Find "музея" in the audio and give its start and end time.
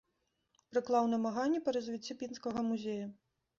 2.73-3.05